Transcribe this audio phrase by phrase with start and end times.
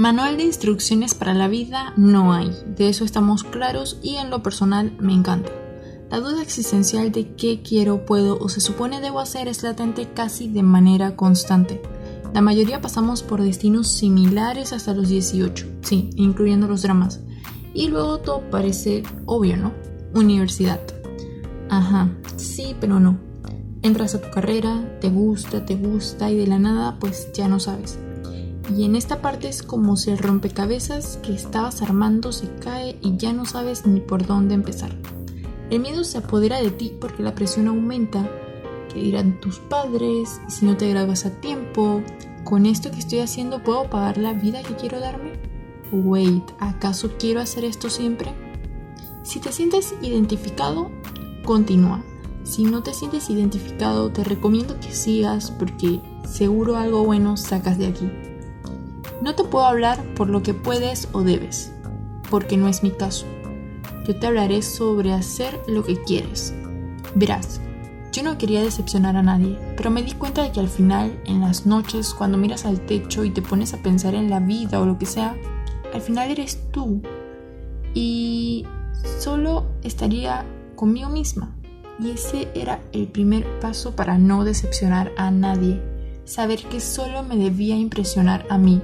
[0.00, 4.42] Manual de instrucciones para la vida no hay, de eso estamos claros y en lo
[4.42, 5.50] personal me encanta.
[6.10, 10.48] La duda existencial de qué quiero, puedo o se supone debo hacer es latente casi
[10.48, 11.82] de manera constante.
[12.32, 17.20] La mayoría pasamos por destinos similares hasta los 18, sí, incluyendo los dramas.
[17.74, 19.74] Y luego todo parece obvio, ¿no?
[20.14, 20.80] Universidad.
[21.68, 23.18] Ajá, sí, pero no.
[23.82, 27.60] Entras a tu carrera, te gusta, te gusta y de la nada pues ya no
[27.60, 27.98] sabes.
[28.76, 33.16] Y en esta parte es como si el rompecabezas que estabas armando se cae y
[33.16, 34.96] ya no sabes ni por dónde empezar.
[35.70, 38.30] El miedo se apodera de ti porque la presión aumenta.
[38.92, 40.40] ¿Qué dirán tus padres?
[40.48, 42.02] si no te grabas a tiempo?
[42.44, 45.32] ¿Con esto que estoy haciendo puedo pagar la vida que quiero darme?
[45.92, 48.32] Wait, ¿acaso quiero hacer esto siempre?
[49.24, 50.90] Si te sientes identificado,
[51.44, 52.04] continúa.
[52.44, 57.88] Si no te sientes identificado, te recomiendo que sigas porque seguro algo bueno sacas de
[57.88, 58.10] aquí.
[59.20, 61.70] No te puedo hablar por lo que puedes o debes,
[62.30, 63.26] porque no es mi caso.
[64.06, 66.54] Yo te hablaré sobre hacer lo que quieres.
[67.14, 67.60] Verás,
[68.12, 71.42] yo no quería decepcionar a nadie, pero me di cuenta de que al final, en
[71.42, 74.86] las noches, cuando miras al techo y te pones a pensar en la vida o
[74.86, 75.36] lo que sea,
[75.92, 77.02] al final eres tú.
[77.92, 78.64] Y
[79.18, 80.46] solo estaría
[80.76, 81.54] conmigo misma.
[81.98, 85.82] Y ese era el primer paso para no decepcionar a nadie.
[86.24, 88.80] Saber que solo me debía impresionar a mí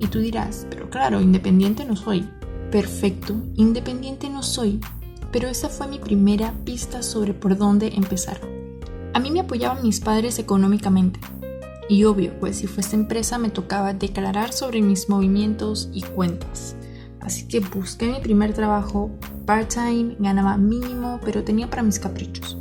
[0.00, 2.28] y tú dirás, pero claro, independiente no soy.
[2.70, 4.80] Perfecto, independiente no soy,
[5.32, 8.40] pero esa fue mi primera pista sobre por dónde empezar.
[9.14, 11.20] A mí me apoyaban mis padres económicamente.
[11.88, 16.76] Y obvio, pues si fuese empresa me tocaba declarar sobre mis movimientos y cuentas.
[17.20, 19.10] Así que busqué mi primer trabajo,
[19.46, 22.58] part-time, ganaba mínimo, pero tenía para mis caprichos.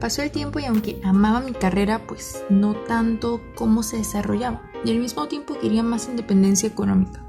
[0.00, 4.90] Pasó el tiempo y aunque amaba mi carrera, pues no tanto cómo se desarrollaba y
[4.90, 7.22] al mismo tiempo quería más independencia económica.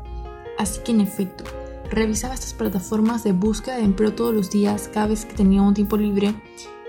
[0.58, 1.44] Así que en efecto,
[1.90, 5.74] revisaba estas plataformas de búsqueda de empleo todos los días, cada vez que tenía un
[5.74, 6.34] tiempo libre,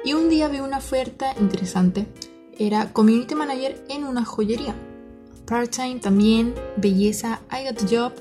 [0.05, 2.07] y un día vi una oferta interesante.
[2.59, 4.75] Era Community Manager en una joyería.
[5.47, 8.13] Part-time también, belleza, I got the job,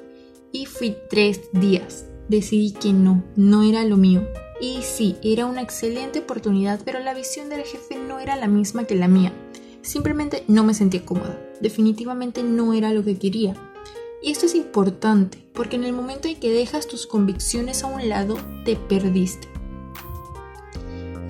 [0.52, 2.06] y fui tres días.
[2.28, 4.28] Decidí que no, no era lo mío.
[4.62, 8.84] Y sí, era una excelente oportunidad, pero la visión del jefe no era la misma
[8.84, 9.34] que la mía.
[9.82, 11.42] Simplemente no me sentía cómoda.
[11.60, 13.56] Definitivamente no era lo que quería.
[14.22, 18.08] Y esto es importante, porque en el momento en que dejas tus convicciones a un
[18.08, 19.48] lado, te perdiste.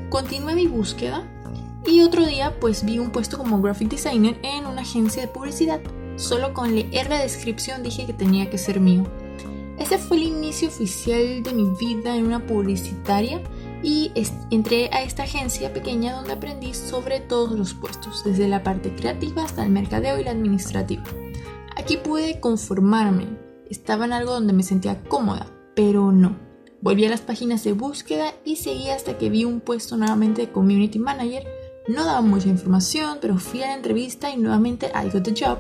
[0.10, 1.26] Continué mi búsqueda
[1.86, 5.80] y otro día pues vi un puesto como graphic designer en una agencia de publicidad.
[6.18, 9.06] Solo con leer la descripción dije que tenía que ser mío.
[9.82, 13.42] Ese fue el inicio oficial de mi vida en una publicitaria
[13.82, 14.12] y
[14.52, 19.44] entré a esta agencia pequeña donde aprendí sobre todos los puestos, desde la parte creativa
[19.44, 21.04] hasta el mercadeo y la administrativa.
[21.76, 23.26] Aquí pude conformarme,
[23.72, 26.38] estaba en algo donde me sentía cómoda, pero no.
[26.82, 30.52] Volví a las páginas de búsqueda y seguí hasta que vi un puesto nuevamente de
[30.52, 31.44] Community Manager.
[31.88, 35.58] No daba mucha información, pero fui a la entrevista y nuevamente I got the job.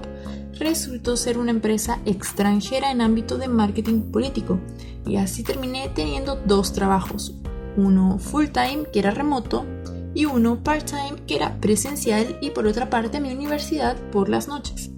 [0.59, 4.59] Resultó ser una empresa extranjera en ámbito de marketing político
[5.05, 7.33] y así terminé teniendo dos trabajos,
[7.75, 9.65] uno full time que era remoto
[10.13, 14.47] y uno part time que era presencial y por otra parte mi universidad por las
[14.47, 14.91] noches.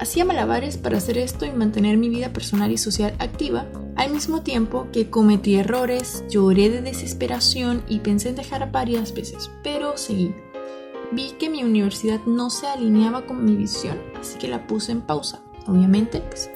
[0.00, 4.42] Hacía malabares para hacer esto y mantener mi vida personal y social activa, al mismo
[4.42, 10.34] tiempo que cometí errores, lloré de desesperación y pensé en dejar varias veces, pero seguí.
[11.12, 15.00] Vi que mi universidad no se alineaba con mi visión, así que la puse en
[15.00, 15.42] pausa.
[15.66, 16.50] Obviamente, pues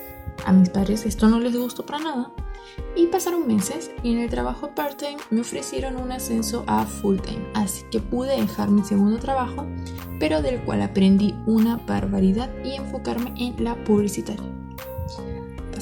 [0.47, 2.33] a mis padres esto no les gustó para nada,
[2.97, 7.85] y pasaron meses y en el trabajo part-time me ofrecieron un ascenso a full-time, así
[7.91, 9.67] que pude dejar mi segundo trabajo,
[10.19, 14.54] pero del cual aprendí una barbaridad y enfocarme en la publicitaria.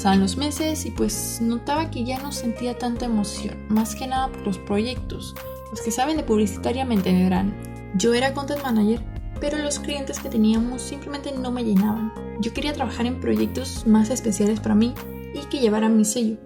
[0.02, 4.26] Pasaban los meses y pues notaba que ya no sentía tanta emoción, más que nada
[4.32, 5.32] por los proyectos.
[5.70, 7.54] Los que saben de publicitaria me entenderán.
[7.94, 9.00] Yo era content manager,
[9.40, 12.12] pero los clientes que teníamos simplemente no me llenaban.
[12.40, 14.92] Yo quería trabajar en proyectos más especiales para mí
[15.34, 16.36] y que llevaran mi sello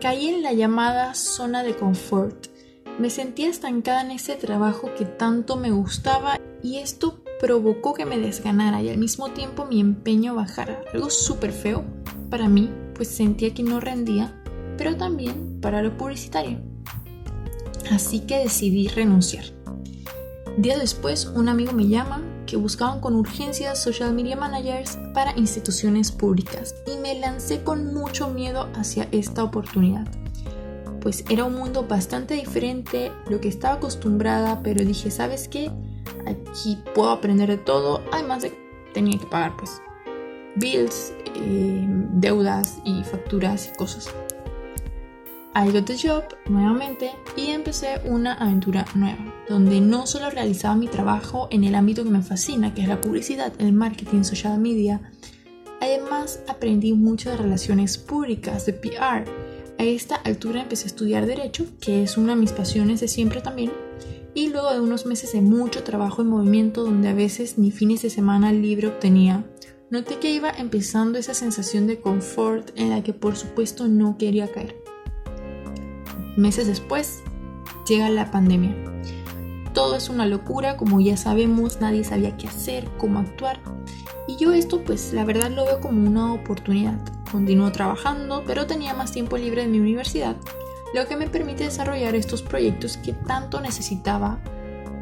[0.00, 2.46] Caí en la llamada zona de confort.
[2.98, 8.18] Me sentía estancada en ese trabajo que tanto me gustaba y esto provocó que me
[8.18, 10.80] desganara y al mismo tiempo mi empeño bajara.
[10.94, 11.84] Algo súper feo
[12.32, 14.32] para mí, pues sentía que no rendía,
[14.78, 16.62] pero también para lo publicitario.
[17.90, 19.44] Así que decidí renunciar.
[20.56, 26.10] Día después, un amigo me llama que buscaban con urgencia social media managers para instituciones
[26.10, 30.08] públicas y me lancé con mucho miedo hacia esta oportunidad.
[31.02, 35.70] Pues era un mundo bastante diferente, lo que estaba acostumbrada, pero dije, ¿sabes qué?
[36.26, 38.54] Aquí puedo aprender de todo, además de
[38.94, 39.82] tenía que pagar pues.
[40.56, 44.08] Bills, eh, deudas y facturas y cosas.
[45.54, 50.88] I got the job nuevamente y empecé una aventura nueva, donde no solo realizaba mi
[50.88, 55.12] trabajo en el ámbito que me fascina, que es la publicidad, el marketing, social media,
[55.82, 59.24] además aprendí mucho de relaciones públicas, de PR.
[59.78, 63.42] A esta altura empecé a estudiar Derecho, que es una de mis pasiones de siempre
[63.42, 63.72] también,
[64.34, 68.00] y luego de unos meses de mucho trabajo en movimiento, donde a veces ni fines
[68.00, 69.44] de semana libre obtenía,
[69.92, 74.50] noté que iba empezando esa sensación de confort en la que por supuesto no quería
[74.50, 74.82] caer.
[76.34, 77.22] Meses después,
[77.86, 78.74] llega la pandemia.
[79.74, 83.60] Todo es una locura, como ya sabemos, nadie sabía qué hacer, cómo actuar.
[84.26, 86.98] Y yo esto pues la verdad lo veo como una oportunidad.
[87.30, 90.36] Continúo trabajando, pero tenía más tiempo libre en mi universidad,
[90.94, 94.40] lo que me permite desarrollar estos proyectos que tanto necesitaba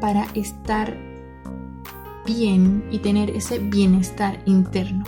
[0.01, 1.10] para estar
[2.25, 5.03] bien y tener ese bienestar interno.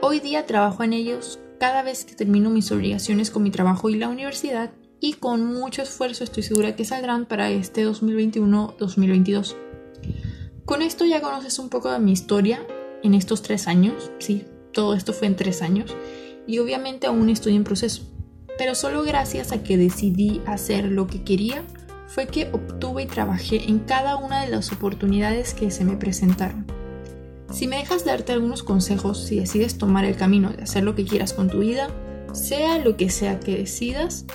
[0.00, 3.96] Hoy día trabajo en ellos cada vez que termino mis obligaciones con mi trabajo y
[3.96, 9.56] la universidad y con mucho esfuerzo estoy segura que saldrán para este 2021-2022.
[10.64, 12.64] Con esto ya conoces un poco de mi historia
[13.02, 15.94] en estos tres años, sí, todo esto fue en tres años,
[16.46, 18.02] y obviamente aún estoy en proceso,
[18.58, 21.64] pero solo gracias a que decidí hacer lo que quería
[22.14, 26.66] fue que obtuve y trabajé en cada una de las oportunidades que se me presentaron.
[27.50, 31.06] Si me dejas darte algunos consejos si decides tomar el camino de hacer lo que
[31.06, 31.88] quieras con tu vida,
[32.32, 34.26] sea lo que sea que decidas,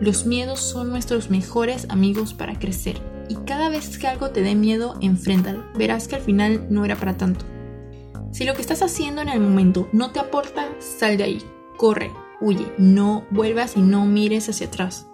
[0.00, 2.96] los miedos son nuestros mejores amigos para crecer
[3.28, 5.64] y cada vez que algo te dé miedo, enfréntalo.
[5.76, 7.44] Verás que al final no era para tanto.
[8.30, 11.42] Si lo que estás haciendo en el momento no te aporta, sal de ahí,
[11.76, 15.08] corre, huye, no vuelvas y no mires hacia atrás.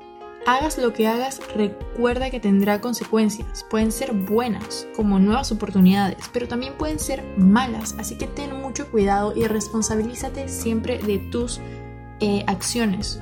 [0.46, 3.64] Hagas lo que hagas, recuerda que tendrá consecuencias.
[3.70, 8.90] Pueden ser buenas, como nuevas oportunidades, pero también pueden ser malas, así que ten mucho
[8.90, 11.60] cuidado y responsabilízate siempre de tus
[12.20, 13.20] eh, acciones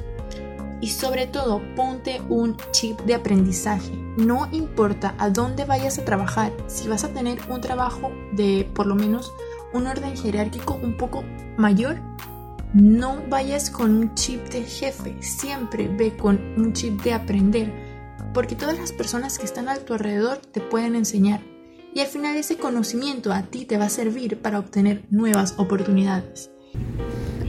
[0.82, 3.92] y sobre todo ponte un chip de aprendizaje.
[4.16, 8.86] No importa a dónde vayas a trabajar, si vas a tener un trabajo de por
[8.86, 9.32] lo menos
[9.72, 11.22] un orden jerárquico un poco
[11.56, 12.00] mayor,
[12.74, 17.70] no vayas con un chip de jefe, siempre ve con un chip de aprender,
[18.32, 21.40] porque todas las personas que están a tu alrededor te pueden enseñar.
[21.94, 26.50] Y al final ese conocimiento a ti te va a servir para obtener nuevas oportunidades.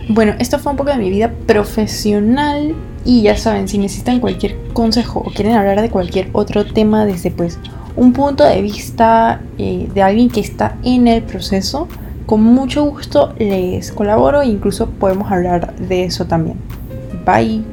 [0.10, 4.58] Bueno, esto fue un poco de mi vida profesional y ya saben, si necesitan cualquier
[4.74, 7.58] consejo o quieren hablar de cualquier otro tema desde pues
[7.96, 11.88] un punto de vista eh, de alguien que está en el proceso,
[12.34, 16.58] con mucho gusto les colaboro e incluso podemos hablar de eso también.
[17.28, 17.64] Bye.